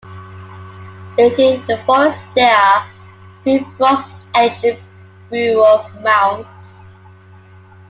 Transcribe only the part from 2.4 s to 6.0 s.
are three Bronze Age burial